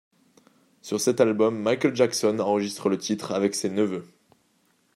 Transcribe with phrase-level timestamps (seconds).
[0.81, 4.07] Sur cet album, Michael Jackson enregistre le titre' avec ses neveux.